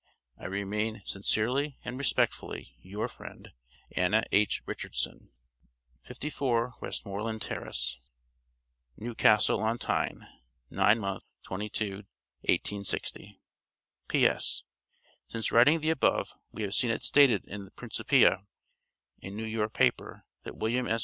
[0.35, 3.51] I remain, sincerely and respectfully, your friend,
[3.91, 4.63] Anna H.
[4.65, 5.29] Richardson.
[6.05, 7.99] 54 Westmoreland Terrace,
[8.97, 10.27] Newcastle on Tyne,
[10.71, 13.39] 9 mo., 22, 1860.
[14.07, 14.63] P.S.
[15.27, 18.41] Since writing the above, we have seen it stated in the Principia,
[19.21, 20.99] a New York paper, that William S.